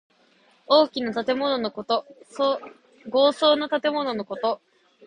[0.65, 2.07] 大きな建物のこと。
[3.07, 4.59] 豪壮な建物のこと。